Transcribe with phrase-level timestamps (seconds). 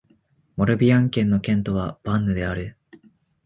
[0.55, 2.75] モルビアン県の県都はヴァンヌである